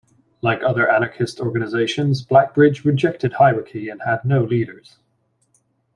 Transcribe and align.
Like 0.41 0.63
other 0.63 0.89
anarchist 0.91 1.39
organizations, 1.39 2.23
Black 2.23 2.55
Bridge 2.55 2.83
rejected 2.85 3.33
hierarchy 3.33 3.87
and 3.87 4.01
had 4.01 4.25
no 4.25 4.43
leaders. 4.43 4.97